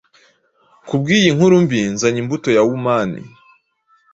[0.87, 3.21] Kubwiyi nkuru mbi nzanye, imbuto ya Womani